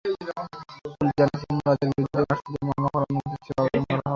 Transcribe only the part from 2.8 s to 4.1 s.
করার অনুমতি চেয়ে আবেদন করা হবে।